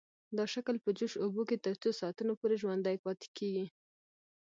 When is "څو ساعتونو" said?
1.81-2.33